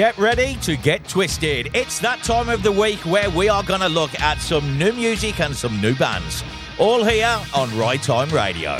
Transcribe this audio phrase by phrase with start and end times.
[0.00, 1.72] Get ready to get twisted.
[1.74, 4.94] It's that time of the week where we are going to look at some new
[4.94, 6.42] music and some new bands.
[6.78, 8.78] All here on Ride Time Radio.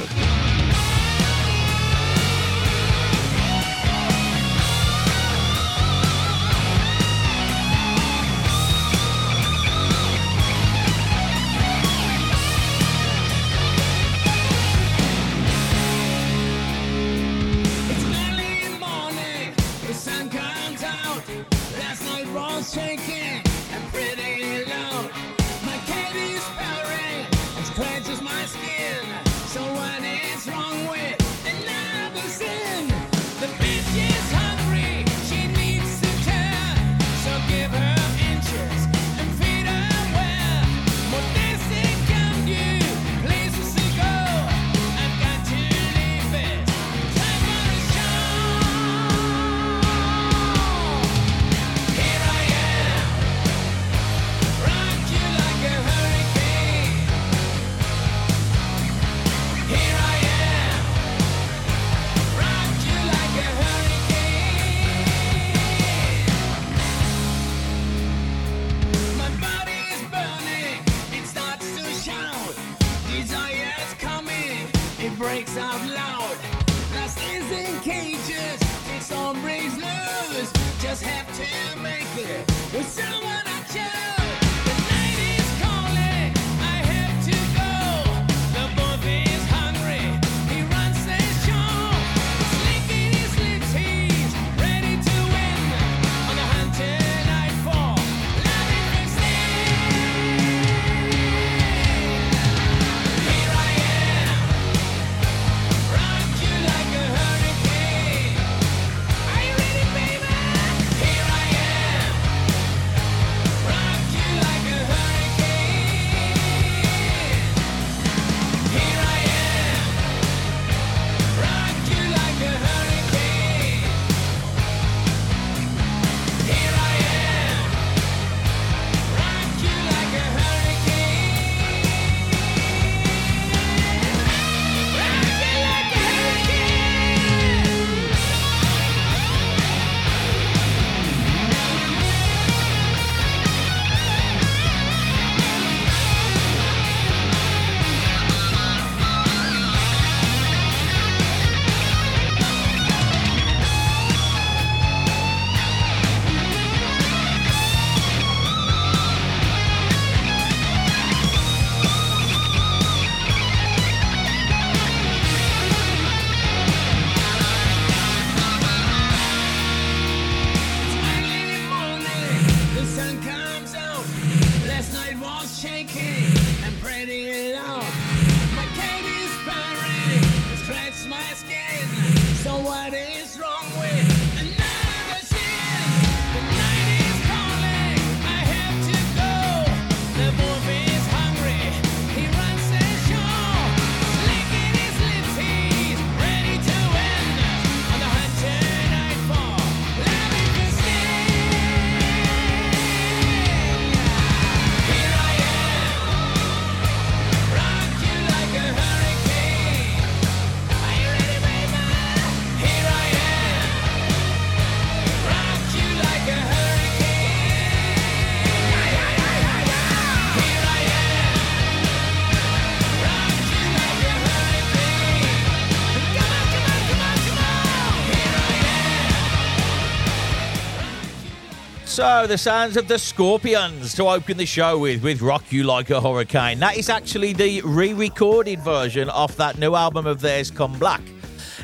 [232.00, 235.90] So, the sounds of the Scorpions to open the show with, with Rock You Like
[235.90, 236.58] a Hurricane.
[236.58, 241.02] That is actually the re recorded version of that new album of theirs, Comeblack.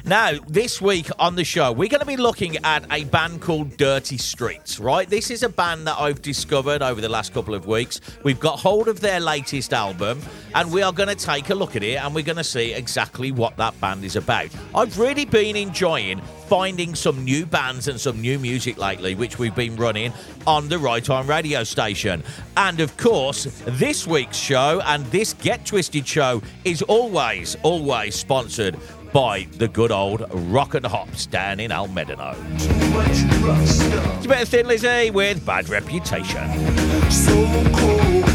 [0.09, 3.77] Now, this week on the show, we're going to be looking at a band called
[3.77, 5.11] Dirty Streets, right?
[5.11, 8.01] This is a band that I've discovered over the last couple of weeks.
[8.23, 10.23] We've got hold of their latest album,
[10.55, 12.73] and we are going to take a look at it and we're going to see
[12.73, 14.51] exactly what that band is about.
[14.77, 19.57] I've really been enjoying finding some new bands and some new music lately, which we've
[19.57, 20.13] been running
[20.47, 22.23] on the Right On radio station.
[22.57, 28.79] And of course, this week's show and this Get Twisted show is always, always sponsored
[29.13, 32.37] by the good old Rockin' Hops down in Almedino.
[34.17, 36.49] It's a bit of Thin Lizzy with Bad Reputation.
[37.11, 37.35] So
[37.73, 38.27] cold,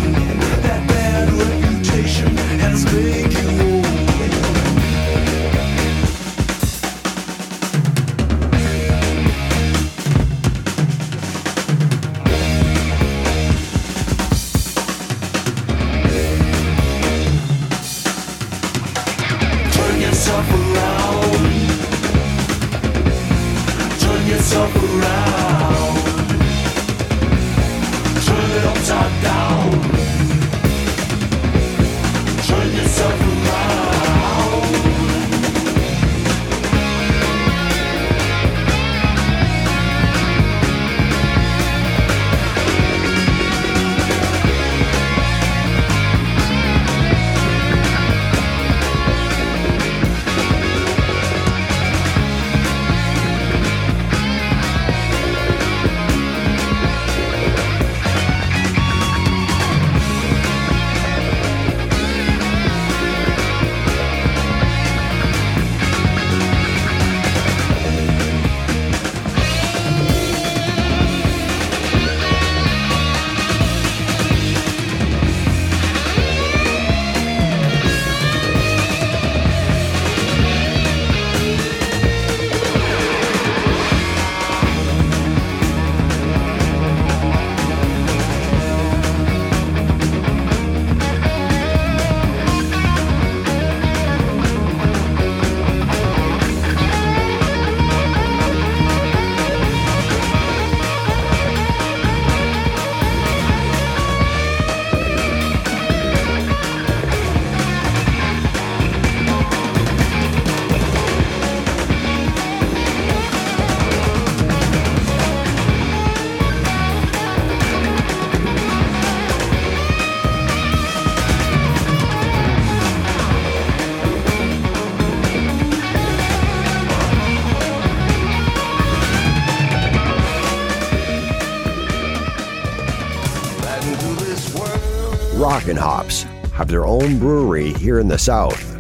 [135.72, 138.78] Rockin' Hops have their own brewery here in the South.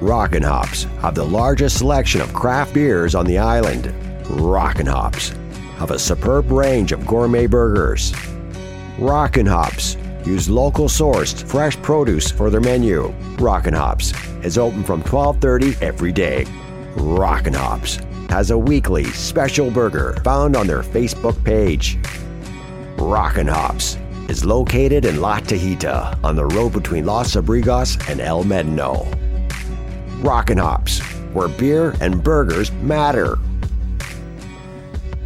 [0.00, 3.94] Rockin' Hops have the largest selection of craft beers on the island.
[4.28, 5.28] Rockin' Hops
[5.76, 8.12] have a superb range of gourmet burgers.
[8.98, 9.96] Rockin' Hops
[10.26, 13.14] use local sourced fresh produce for their menu.
[13.38, 16.46] Rockin' Hops is open from 12:30 every day.
[16.96, 21.96] Rockin' Hops has a weekly special burger found on their Facebook page.
[22.96, 23.98] Rockin' Hops
[24.28, 29.06] is located in La Tejita on the road between Los Abrigos and El Medino.
[30.22, 31.00] Rockin' Hops,
[31.32, 33.38] where beer and burgers matter.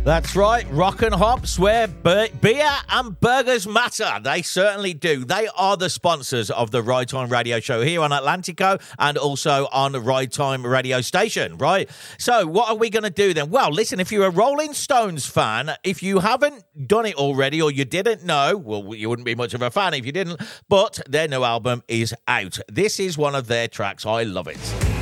[0.05, 4.09] That's right, Rockin' Hops, where be- beer and burgers matter.
[4.23, 5.23] They certainly do.
[5.27, 9.69] They are the sponsors of the Ride Time Radio Show here on Atlantico and also
[9.71, 11.91] on Ride Time Radio Station, right?
[12.17, 13.51] So, what are we going to do then?
[13.51, 17.71] Well, listen, if you're a Rolling Stones fan, if you haven't done it already or
[17.71, 20.41] you didn't know, well, you wouldn't be much of a fan if you didn't,
[20.71, 22.59] but their new album is out.
[22.67, 24.07] This is one of their tracks.
[24.07, 24.98] I love it.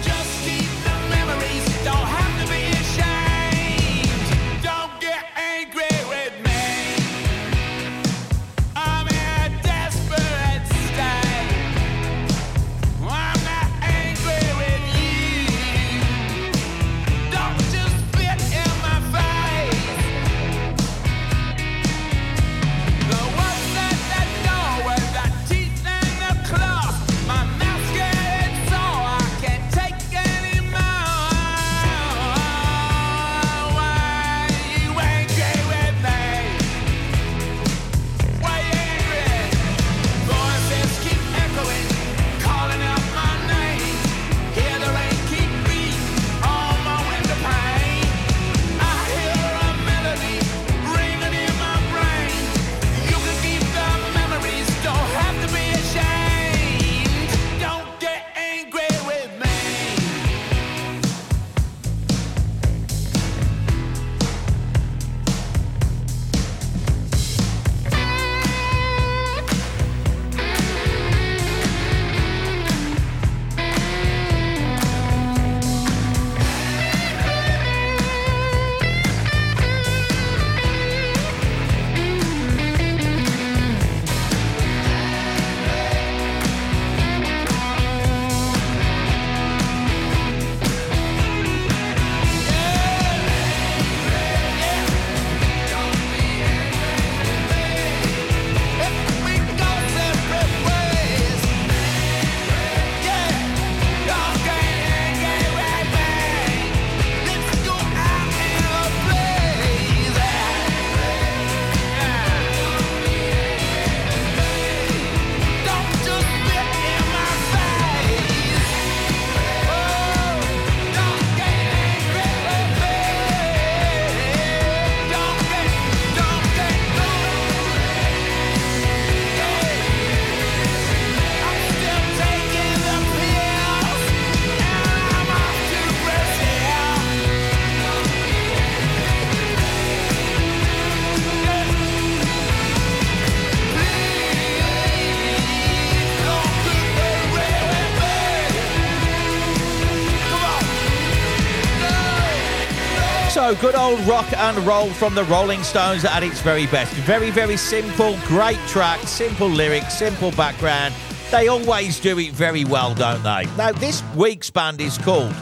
[153.46, 156.92] So, good old rock and roll from the Rolling Stones at its very best.
[156.94, 160.92] Very, very simple, great track, simple lyrics, simple background.
[161.30, 163.46] They always do it very well, don't they?
[163.56, 165.32] Now, this week's band is called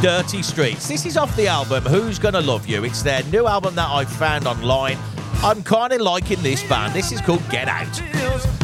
[0.00, 0.86] Dirty Streets.
[0.86, 2.84] This is off the album Who's Gonna Love You.
[2.84, 4.96] It's their new album that I found online.
[5.42, 6.94] I'm kind of liking this band.
[6.94, 8.61] This is called Get Out.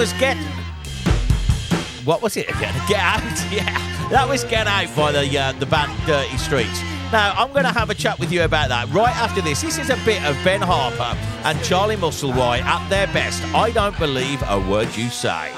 [0.00, 0.38] was Get.
[2.06, 2.72] What was it again?
[2.88, 3.52] Get Out.
[3.52, 6.80] Yeah, that was Get Out by the uh, the band Dirty Streets.
[7.12, 9.60] Now I'm going to have a chat with you about that right after this.
[9.60, 13.44] This is a bit of Ben Harper and Charlie Musselwhite at their best.
[13.54, 15.52] I don't believe a word you say.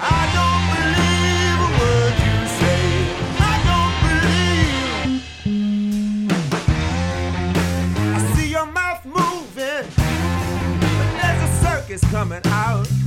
[12.10, 13.01] coming out.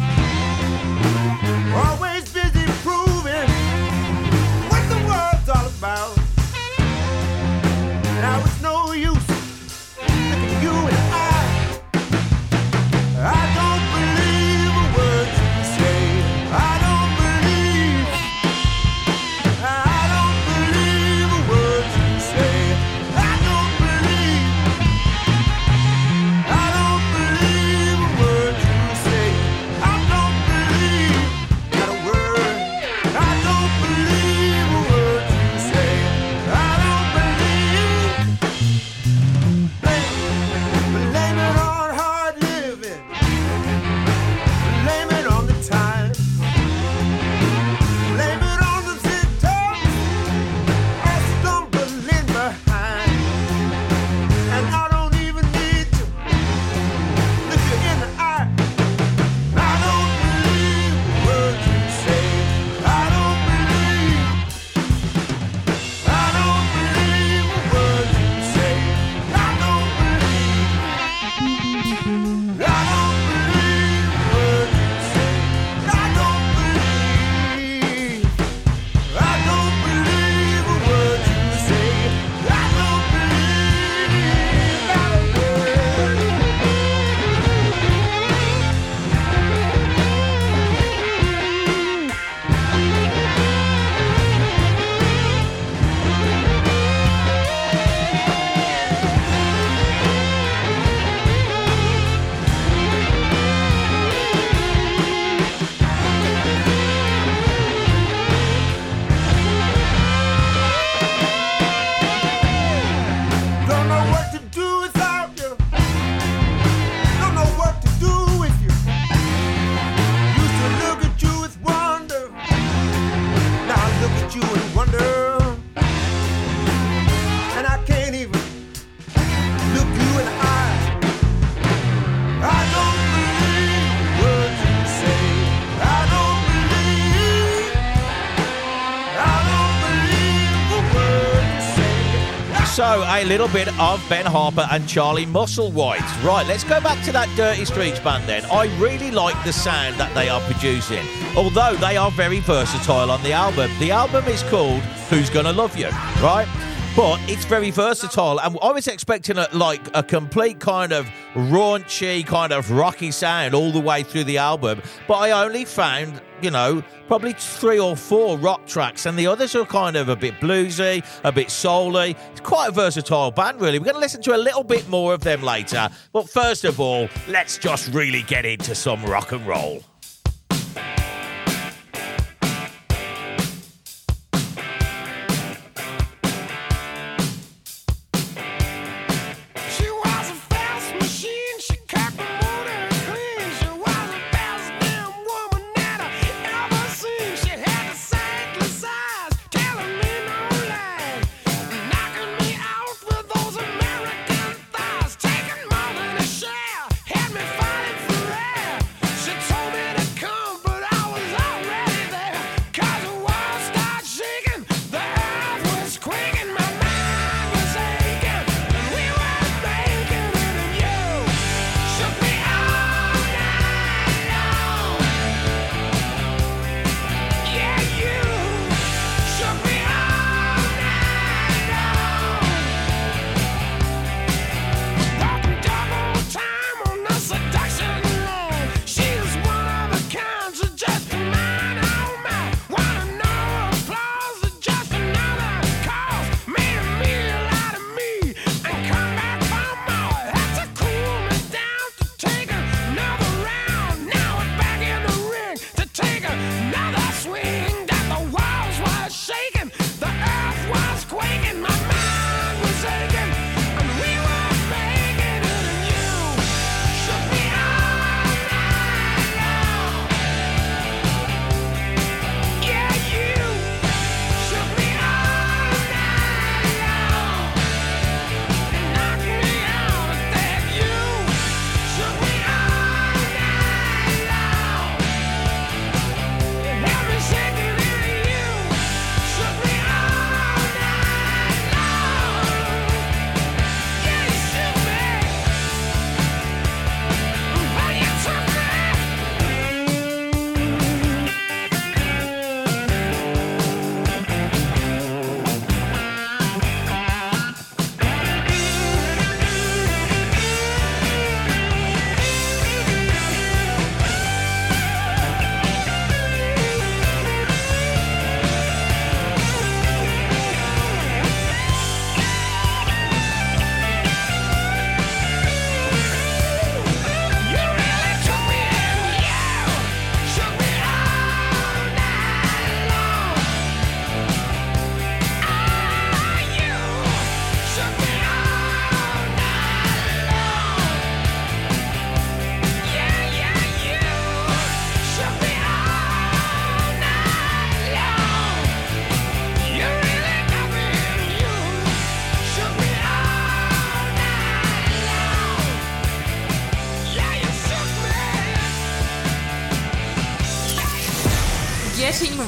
[142.97, 146.23] A little bit of Ben Harper and Charlie Musselwhite.
[146.23, 148.45] Right, let's go back to that Dirty Streets band then.
[148.45, 153.21] I really like the sound that they are producing, although they are very versatile on
[153.23, 153.71] the album.
[153.79, 155.89] The album is called Who's Gonna Love You,
[156.21, 156.47] right?
[156.95, 162.25] But it's very versatile, and I was expecting a, like a complete kind of raunchy,
[162.25, 164.81] kind of rocky sound all the way through the album.
[165.05, 169.55] But I only found, you know, probably three or four rock tracks, and the others
[169.55, 172.15] are kind of a bit bluesy, a bit souly.
[172.31, 173.79] It's quite a versatile band, really.
[173.79, 175.89] We're going to listen to a little bit more of them later.
[176.11, 179.83] But first of all, let's just really get into some rock and roll.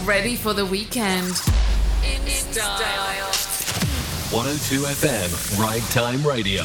[0.07, 1.27] Ready for the weekend.
[2.01, 3.27] In style.
[4.31, 6.63] 102 FM, Ride Time Radio.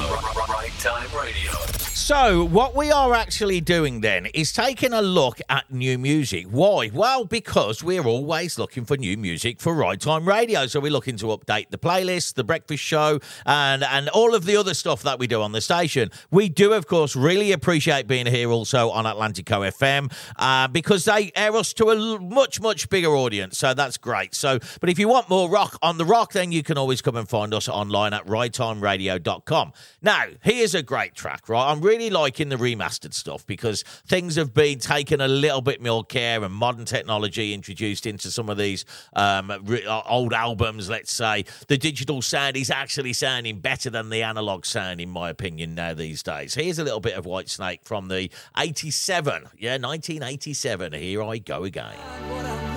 [0.48, 1.50] Ride Time Radio.
[1.78, 6.46] So, what we are actually doing then is taking a look at new music.
[6.46, 6.90] Why?
[6.94, 10.66] Well, because we're always looking for new music for Ride Time Radio.
[10.66, 14.56] So, we're looking to update the playlist, the breakfast show, and, and all of the
[14.56, 16.10] other stuff that we do on the station.
[16.30, 21.30] We do, of course, really appreciate being here also on Atlantico FM uh, because they
[21.36, 23.58] air us to a much, much bigger audience.
[23.58, 24.34] So, that's great.
[24.34, 27.16] So, but if you want more rock on the rock, then you can always come
[27.16, 29.74] and find us online at ridetimeradio.com.
[30.00, 31.70] Now, here's a great track, right?
[31.70, 36.04] I'm really liking the remastered stuff because things have been taken a little bit more
[36.04, 41.12] care and modern technology introduced into some of these um, re- uh, old albums, let's
[41.12, 41.44] say.
[41.66, 45.94] The digital sound is actually sounding better than the analog sound, in my opinion, now
[45.94, 46.54] these days.
[46.54, 49.44] Here's a little bit of Whitesnake from the 87.
[49.58, 50.92] Yeah, 1987.
[50.92, 52.71] Here I go again.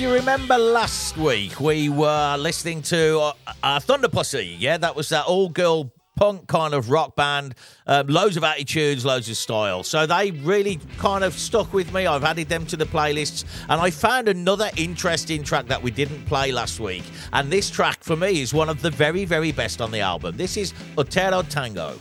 [0.00, 3.32] You remember last week, we were listening to uh,
[3.62, 4.56] uh, Thunderpussy.
[4.58, 7.54] Yeah, that was that all girl punk kind of rock band.
[7.86, 9.82] Um, loads of attitudes, loads of style.
[9.82, 12.06] So, they really kind of stuck with me.
[12.06, 16.24] I've added them to the playlists, and I found another interesting track that we didn't
[16.24, 17.04] play last week.
[17.34, 20.38] And this track, for me, is one of the very, very best on the album.
[20.38, 21.98] This is Otero Tango.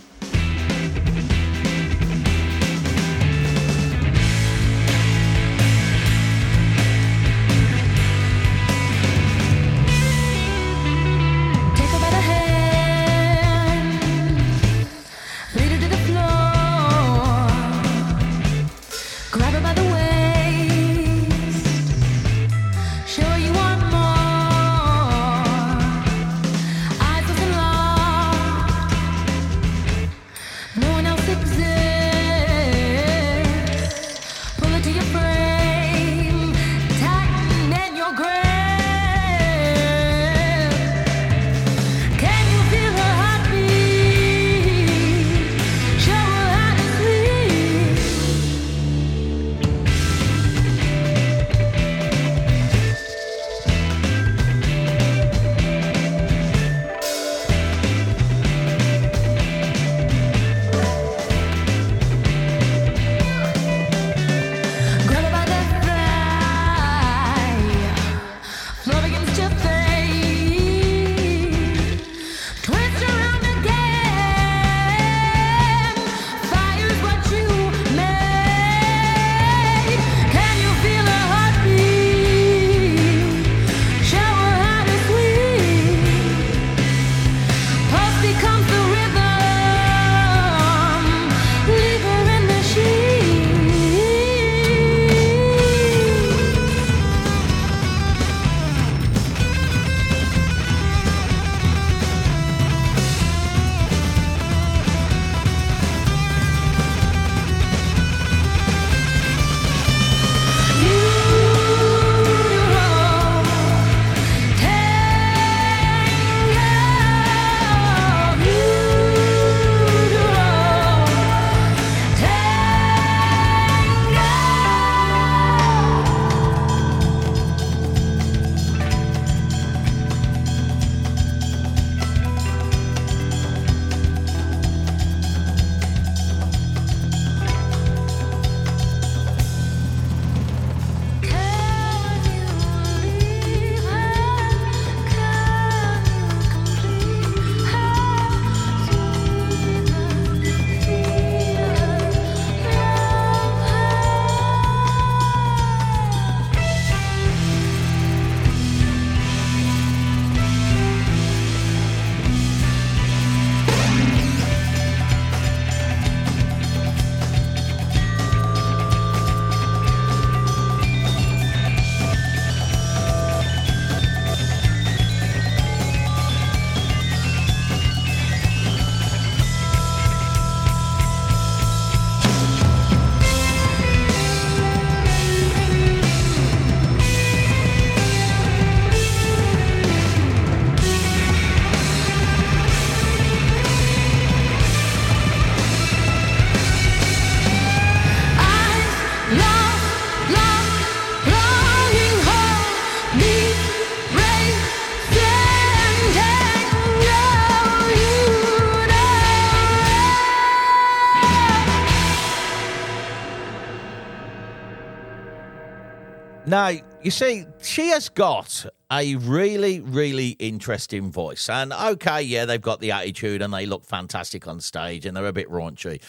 [217.01, 221.47] You see, she has got a really, really interesting voice.
[221.49, 225.25] And okay, yeah, they've got the attitude and they look fantastic on stage and they're
[225.25, 226.01] a bit raunchy.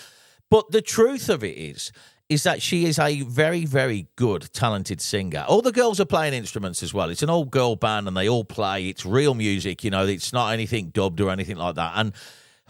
[0.51, 1.93] But the truth of it is,
[2.29, 5.45] is that she is a very, very good, talented singer.
[5.49, 7.11] All the girls are playing instruments as well.
[7.11, 8.89] It's an all girl band and they all play.
[8.89, 11.93] It's real music, you know, it's not anything dubbed or anything like that.
[11.97, 12.13] And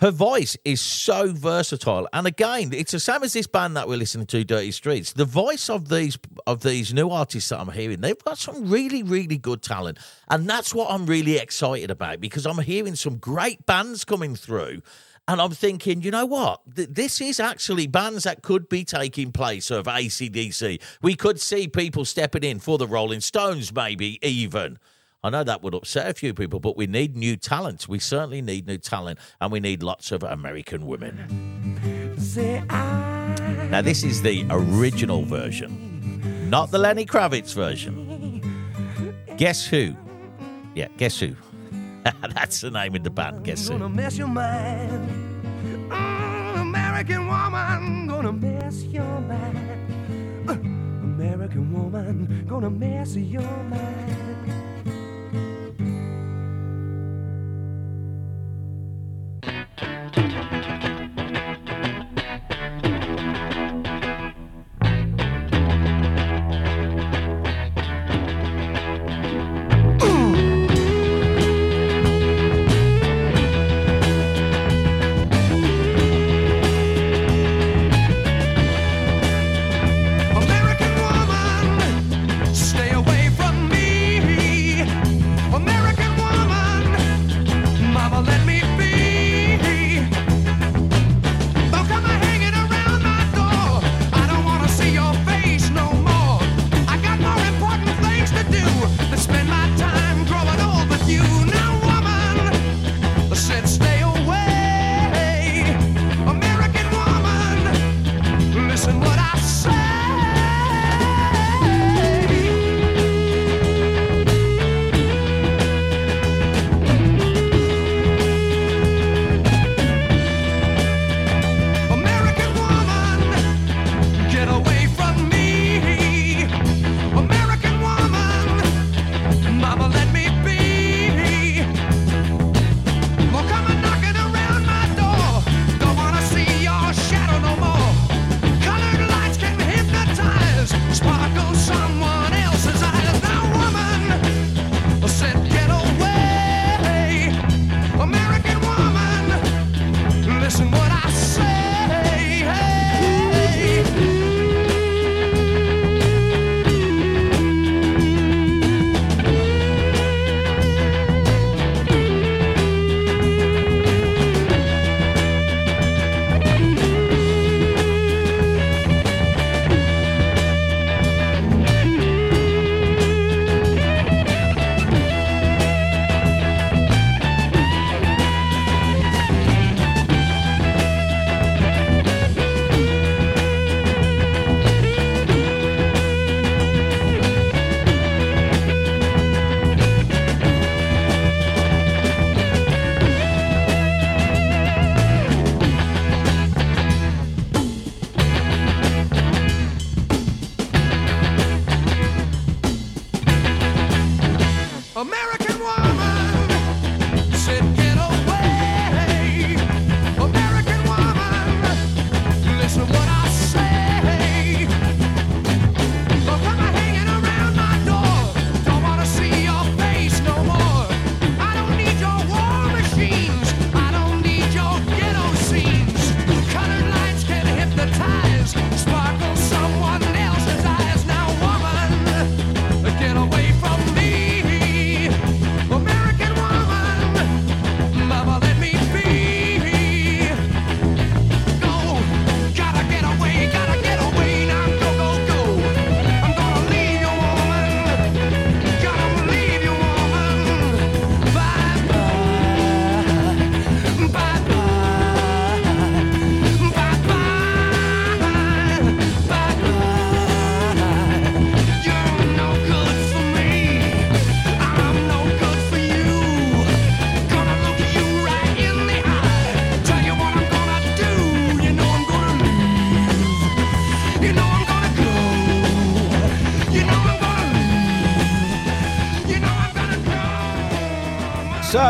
[0.01, 2.09] her voice is so versatile.
[2.13, 5.13] And again, it's the same as this band that we're listening to, Dirty Streets.
[5.13, 9.03] The voice of these of these new artists that I'm hearing, they've got some really,
[9.03, 9.99] really good talent.
[10.29, 14.81] And that's what I'm really excited about because I'm hearing some great bands coming through.
[15.29, 16.61] And I'm thinking, you know what?
[16.75, 20.81] Th- This is actually bands that could be taking place of AC/DC.
[21.03, 24.79] We could see people stepping in for the Rolling Stones, maybe even.
[25.23, 27.87] I know that would upset a few people, but we need new talent.
[27.89, 32.17] We certainly need new talent, and we need lots of American women.
[33.71, 38.43] Now, this is the original version, not the Lenny Kravitz version.
[39.37, 39.95] Guess who?
[40.75, 41.37] Yeah, guess who?
[42.35, 43.45] That's the name of the band.
[43.45, 43.75] Guess who?
[43.75, 45.09] Gonna mess your mind.
[45.91, 50.49] Mm, American woman, gonna mess your mind.
[50.49, 54.30] Uh, American woman, gonna mess your mind.
[59.81, 60.40] ta ta ta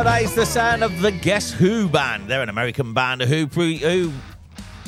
[0.07, 2.27] is the sound of the Guess Who band.
[2.27, 4.13] They're an American band who, who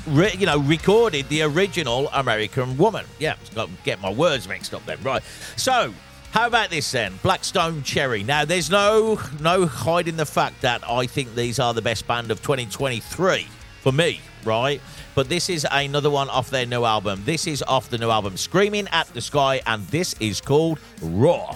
[0.06, 3.04] re- you know, recorded the original American Woman.
[3.18, 5.02] Yeah, got to get my words mixed up then.
[5.02, 5.22] Right.
[5.56, 5.92] So,
[6.30, 7.18] how about this then?
[7.22, 8.22] Black Stone Cherry.
[8.22, 12.30] Now, there's no no hiding the fact that I think these are the best band
[12.30, 13.46] of 2023
[13.82, 14.80] for me, right?
[15.14, 17.22] But this is another one off their new album.
[17.26, 21.54] This is off the new album, Screaming at the Sky, and this is called Raw.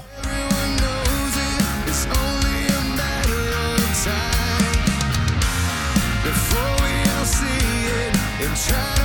[8.57, 8.96] Try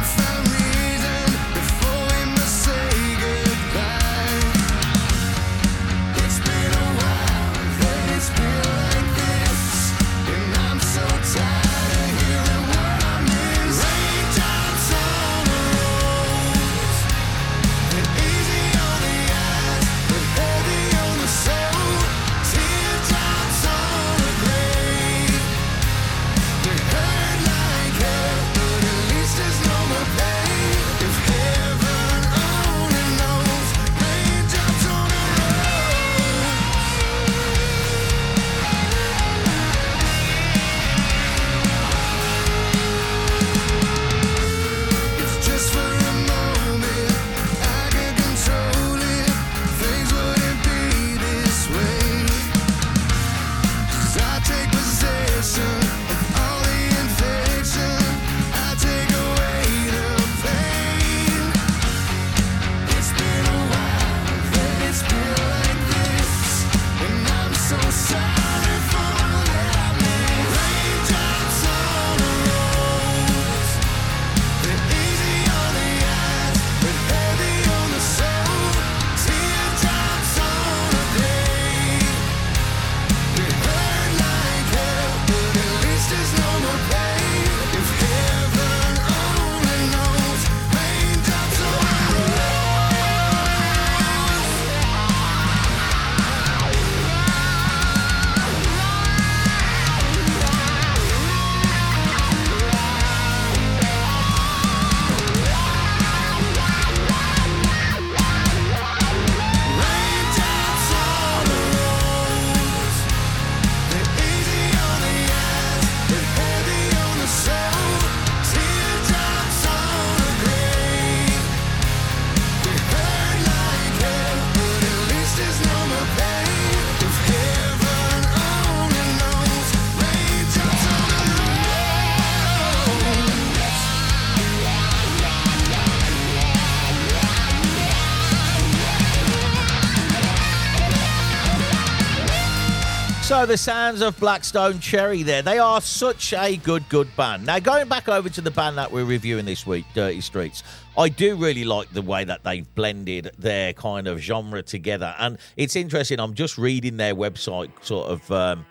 [143.42, 145.42] The sounds of Black Stone Cherry there.
[145.42, 147.46] They are such a good, good band.
[147.46, 150.64] Now going back over to the band that we're reviewing this week, Dirty Streets.
[150.98, 155.16] I do really like the way that they've blended their kind of genre together.
[155.18, 158.66] And it's interesting, I'm just reading their website sort of um,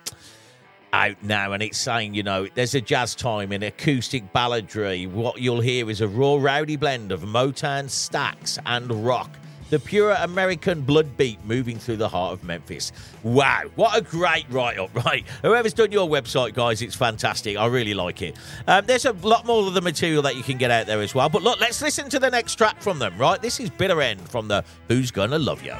[0.93, 5.11] out now, and it's saying, you know, there's a jazz time in acoustic balladry.
[5.11, 9.37] What you'll hear is a raw, rowdy blend of Motown, Stax, and rock.
[9.71, 12.91] The pure American blood beat moving through the heart of Memphis.
[13.23, 15.25] Wow, what a great write up, right?
[15.43, 17.57] Whoever's done your website, guys, it's fantastic.
[17.57, 18.37] I really like it.
[18.67, 21.15] Um, there's a lot more of the material that you can get out there as
[21.15, 21.29] well.
[21.29, 23.41] But look, let's listen to the next track from them, right?
[23.41, 25.75] This is Bitter End from the Who's Gonna Love You.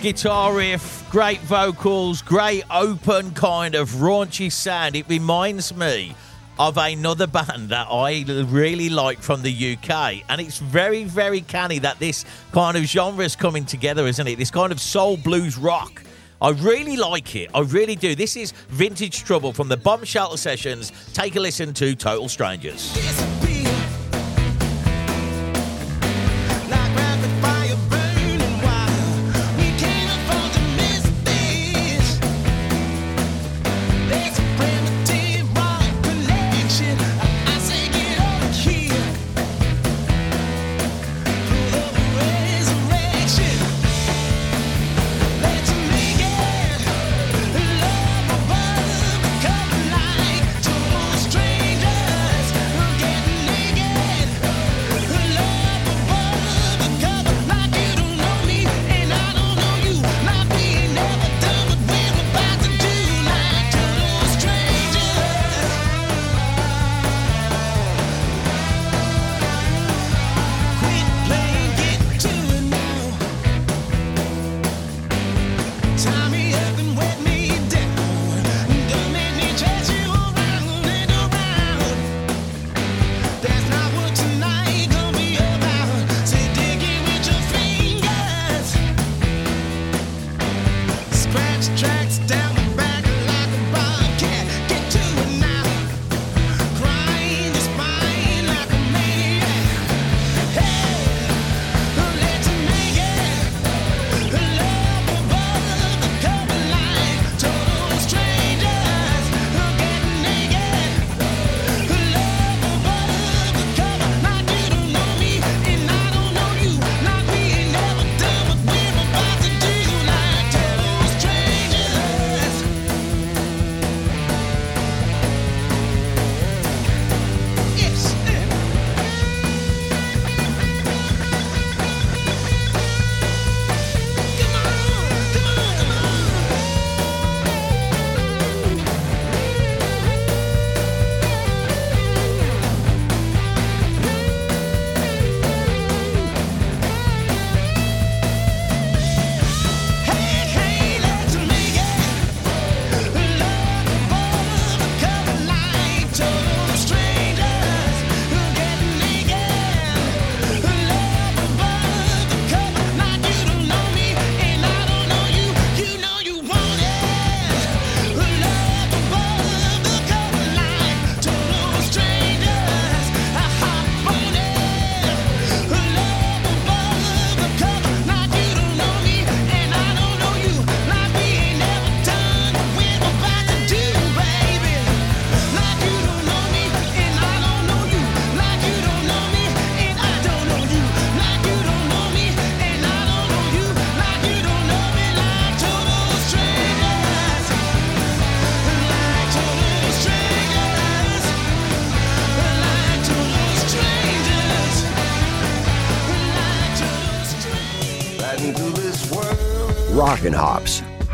[0.00, 4.96] Guitar riff, great vocals, great open kind of raunchy sound.
[4.96, 6.14] It reminds me
[6.58, 10.22] of another band that I really like from the UK.
[10.28, 14.38] And it's very, very canny that this kind of genre is coming together, isn't it?
[14.38, 16.02] This kind of soul blues rock.
[16.40, 17.50] I really like it.
[17.54, 18.14] I really do.
[18.14, 20.92] This is Vintage Trouble from the Bomb Shelter Sessions.
[21.12, 23.49] Take a listen to Total Strangers.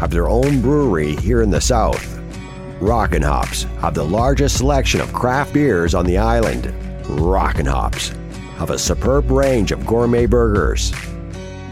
[0.07, 2.21] Have their own brewery here in the South.
[2.81, 6.73] Rockin' Hops have the largest selection of craft beers on the island.
[7.09, 8.13] Rockin' Hops
[8.59, 10.93] have a superb range of gourmet burgers.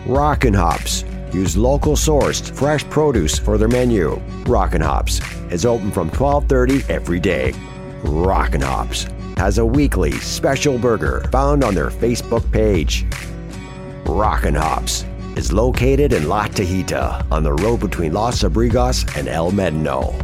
[0.05, 4.20] Rockin' Hops use local sourced fresh produce for their menu.
[4.47, 5.20] Rockin' Hops
[5.53, 7.55] is open from 12:30 every day.
[8.03, 9.07] Rockin' Hops
[9.37, 13.07] has a weekly special burger found on their Facebook page.
[14.05, 15.05] Rockin' Hops
[15.37, 20.14] is located in La Tejita on the road between Los Abrigos and El Médano.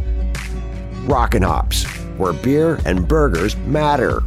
[1.07, 1.83] Rockin' Hops,
[2.17, 4.23] where beer and burgers matter.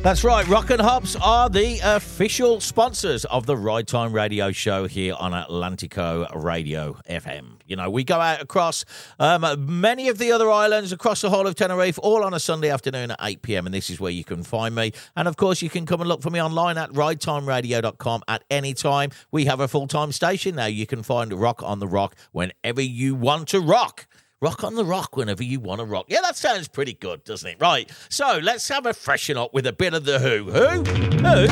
[0.00, 0.46] That's right.
[0.46, 6.32] Rockin' Hops are the official sponsors of the Ride Time Radio Show here on Atlantico
[6.40, 7.58] Radio FM.
[7.66, 8.84] You know, we go out across
[9.18, 9.44] um,
[9.80, 13.10] many of the other islands across the whole of Tenerife, all on a Sunday afternoon
[13.10, 13.66] at 8 p.m.
[13.66, 14.92] And this is where you can find me.
[15.16, 18.74] And of course, you can come and look for me online at ridetimeradio.com at any
[18.74, 19.10] time.
[19.32, 20.66] We have a full time station now.
[20.66, 24.06] You can find Rock on the Rock whenever you want to rock.
[24.40, 26.06] Rock on the rock whenever you want to rock.
[26.08, 27.56] Yeah, that sounds pretty good, doesn't it?
[27.60, 27.90] Right.
[28.08, 30.44] So let's have a freshen up with a bit of the Who.
[30.44, 30.84] Who?
[30.84, 31.48] Who?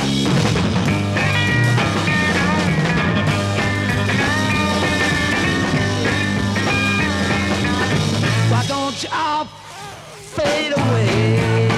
[8.53, 11.68] Why don't you all fade away?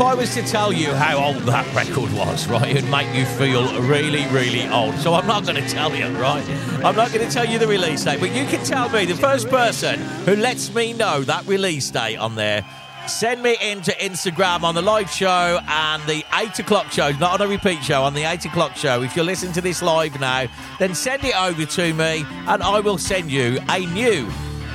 [0.01, 3.23] If I was to tell you how old that record was, right, it'd make you
[3.23, 4.95] feel really, really old.
[4.95, 6.43] So I'm not going to tell you, right?
[6.83, 9.13] I'm not going to tell you the release date, but you can tell me the
[9.13, 12.65] first person who lets me know that release date on there.
[13.05, 17.45] Send me into Instagram on the live show and the 8 o'clock show, not on
[17.45, 19.03] a repeat show, on the 8 o'clock show.
[19.03, 20.47] If you're listening to this live now,
[20.79, 24.25] then send it over to me and I will send you a new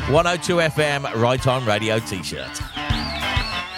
[0.07, 2.76] 102 FM Ride Time Radio t shirt.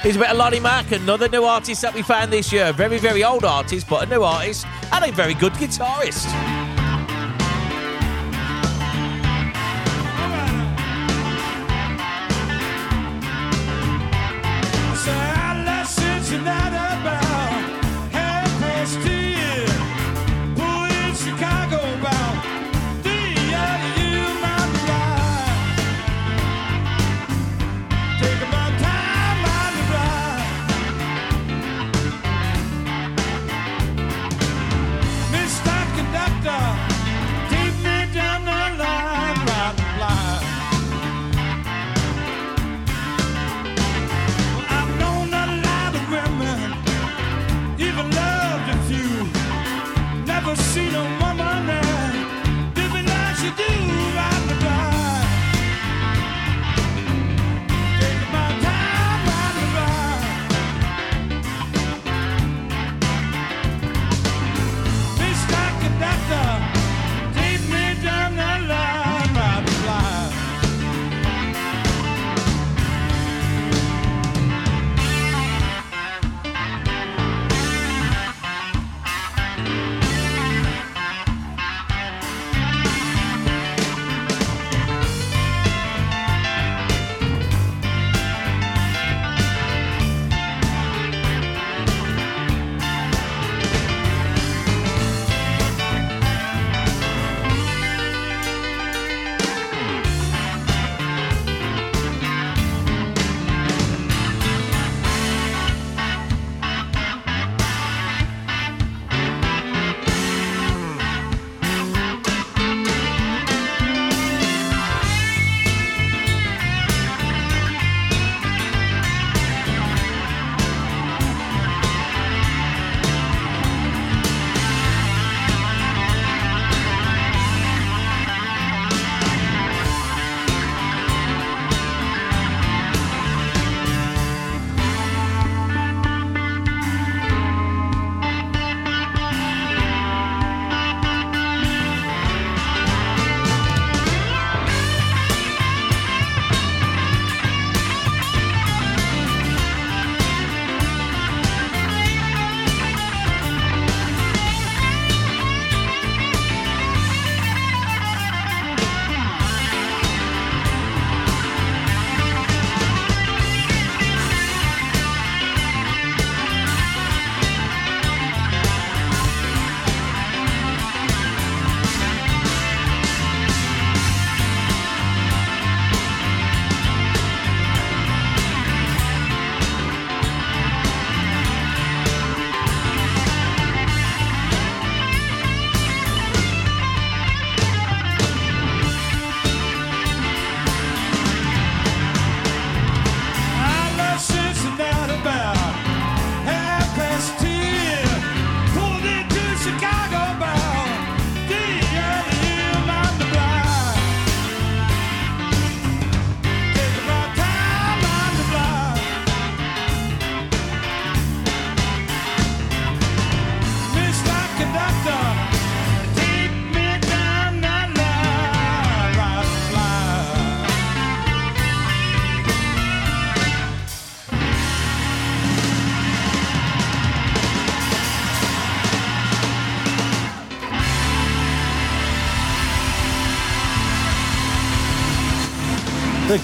[0.02, 2.72] Here's a bit of Lonnie Mack, another new artist that we found this year.
[2.72, 6.57] Very, very old artist, but a new artist and a very good guitarist.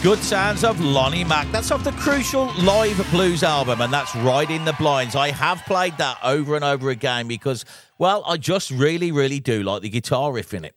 [0.05, 1.51] Good sounds of Lonnie Mack.
[1.51, 5.17] That's off the Crucial Live Blues album, and that's in the blinds.
[5.17, 7.65] I have played that over and over again because,
[7.97, 10.75] well, I just really, really do like the guitar riff in it.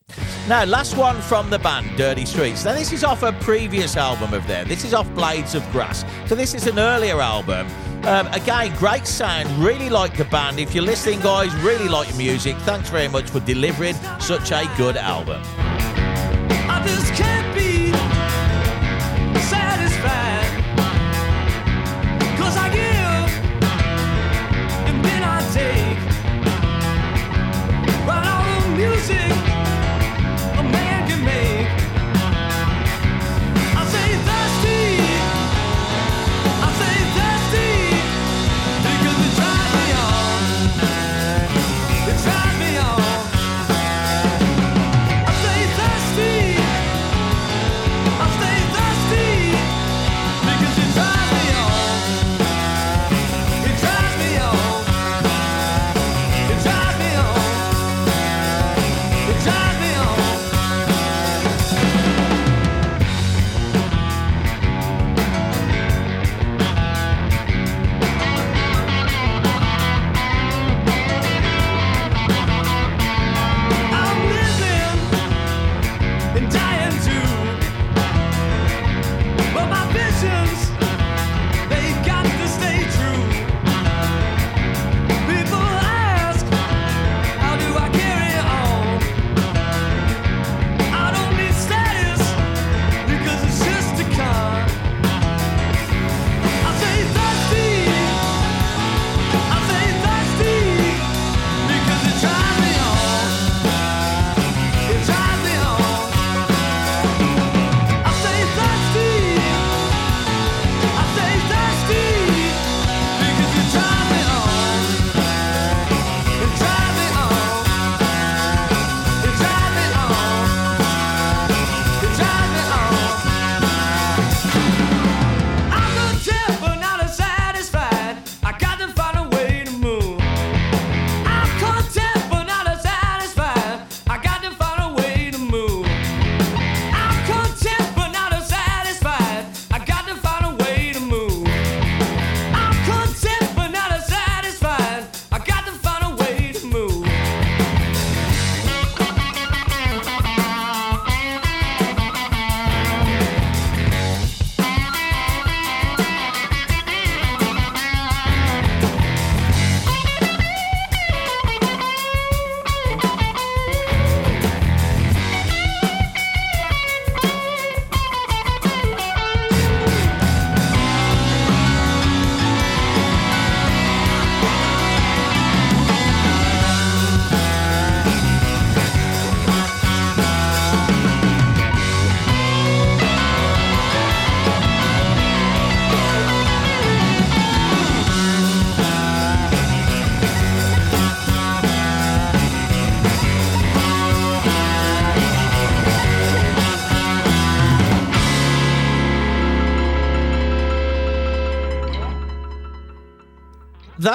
[0.47, 2.63] Now, last one from the band, Dirty Streets.
[2.63, 4.69] Now, this is off a previous album of theirs.
[4.69, 6.05] This is off Blades of Grass.
[6.27, 7.67] So, this is an earlier album.
[8.05, 9.49] Um, again, great sound.
[9.61, 10.57] Really like the band.
[10.57, 12.55] If you're listening, guys, really like your music.
[12.59, 15.43] Thanks very much for delivering such a good album.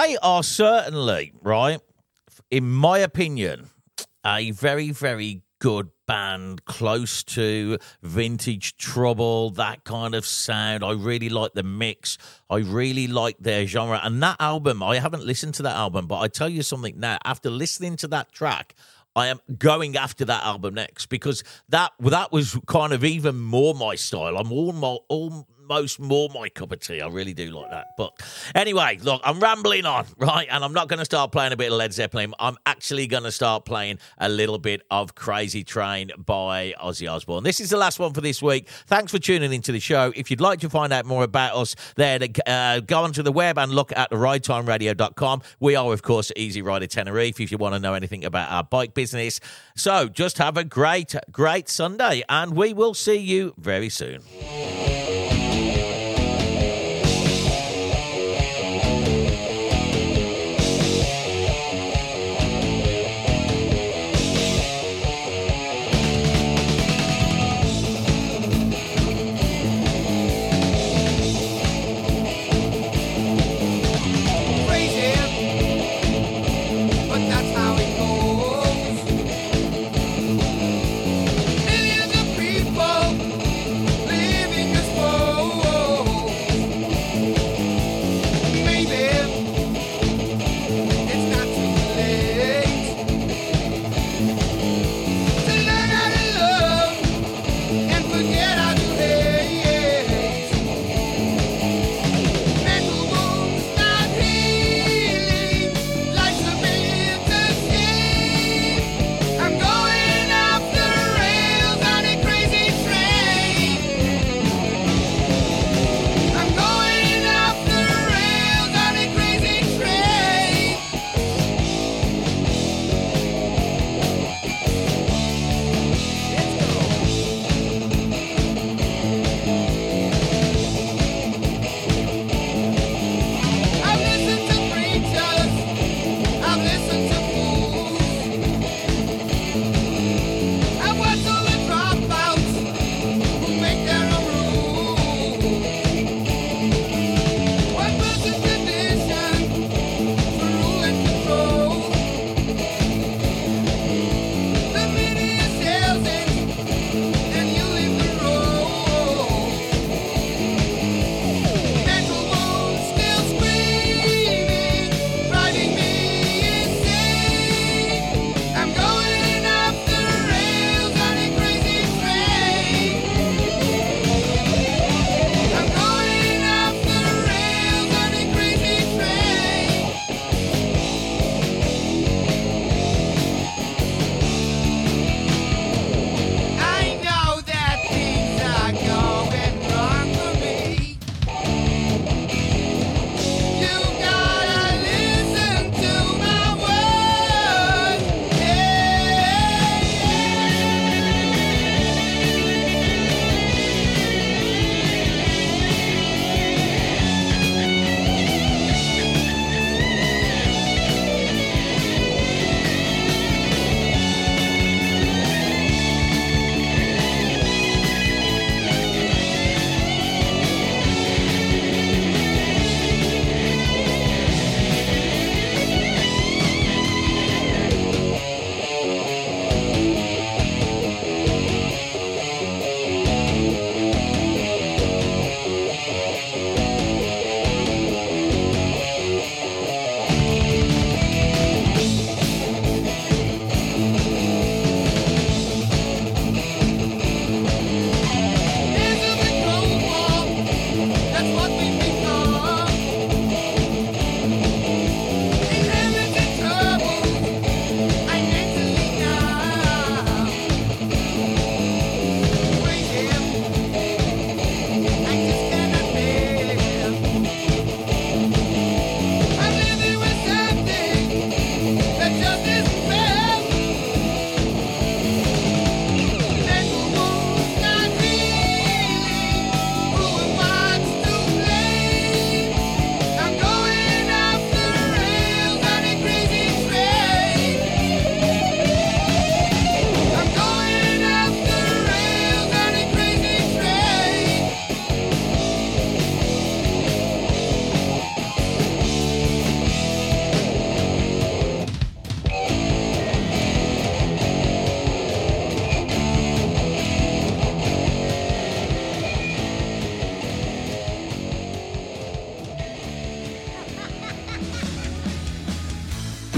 [0.03, 1.81] They are certainly, right,
[2.51, 3.71] in my opinion,
[4.27, 10.83] a very, very good band, close to vintage trouble, that kind of sound.
[10.83, 12.19] I really like the mix.
[12.51, 14.01] I really like their genre.
[14.03, 17.19] And that album, I haven't listened to that album, but I tell you something now,
[17.25, 18.75] after listening to that track,
[19.15, 23.75] I am going after that album next because that that was kind of even more
[23.75, 24.37] my style.
[24.37, 25.03] I'm almost
[25.73, 27.01] almost more my cup of tea.
[27.01, 27.97] I really do like that.
[27.97, 28.13] But
[28.55, 30.47] anyway, look, I'm rambling on, right?
[30.51, 32.35] And I'm not going to start playing a bit of Led Zeppelin.
[32.39, 37.43] I'm actually going to start playing a little bit of Crazy Train by Ozzy Osbourne.
[37.43, 38.69] This is the last one for this week.
[38.87, 40.13] Thanks for tuning into the show.
[40.15, 43.59] If you'd like to find out more about us, then uh, go onto the web
[43.59, 45.43] and look at ridetimeradio.com.
[45.59, 48.65] We are, of course, Easy Rider Tenerife if you want to know anything about our
[48.65, 49.41] bike business.
[49.75, 54.21] So just have a great, great Sunday, and we will see you very soon.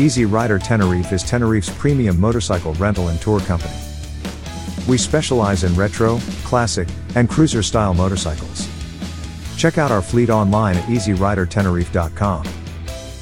[0.05, 3.73] Easy Rider Tenerife is Tenerife's premium motorcycle rental and tour company.
[4.87, 8.69] We specialize in retro, classic, and cruiser style motorcycles.
[9.57, 12.45] Check out our fleet online at easyridertenerife.com.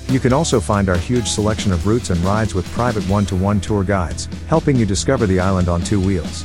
[0.08, 3.36] You can also find our huge selection of routes and rides with private one to
[3.36, 6.44] one tour guides, helping you discover the island on two wheels.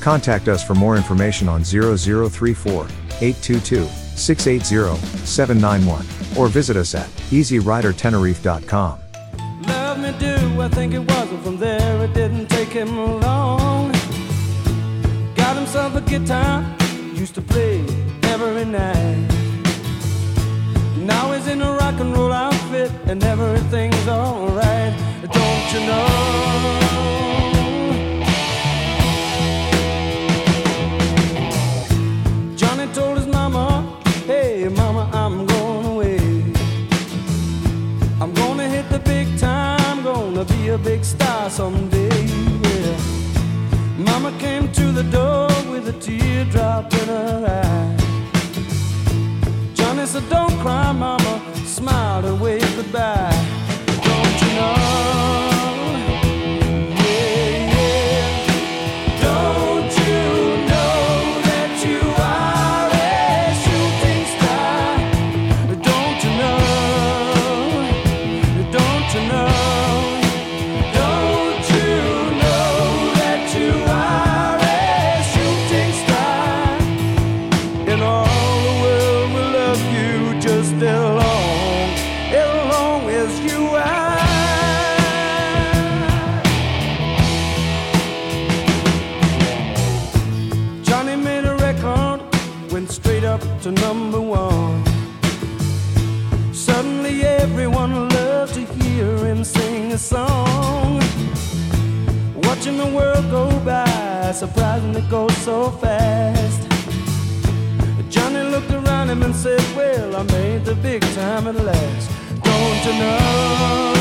[0.00, 2.84] Contact us for more information on 0034
[3.20, 3.84] 822
[4.16, 6.06] 680 791
[6.38, 9.00] or visit us at easyridertenerife.com.
[10.74, 13.92] think it was, and from there it didn't take him long.
[15.34, 16.64] Got himself a guitar,
[17.14, 17.84] used to play
[18.24, 19.28] every night.
[20.96, 24.94] Now he's in a rock and roll outfit, and everything's alright.
[25.38, 26.11] Don't you know?
[46.88, 47.96] Teardrop in her eye.
[49.74, 53.41] Johnny said, Don't cry, mama, smiled and waved goodbye.
[105.12, 106.62] Goes so fast.
[108.08, 112.10] Johnny looked around him and said, Well, I made the big time at last.
[112.42, 113.92] Don't you know?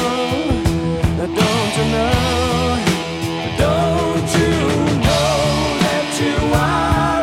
[1.39, 2.16] Don't you know?
[3.64, 4.51] Don't you
[5.05, 5.36] know
[5.84, 7.20] that you are